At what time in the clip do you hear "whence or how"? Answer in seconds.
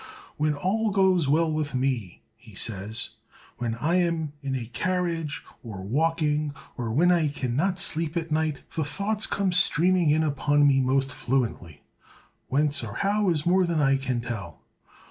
12.47-13.29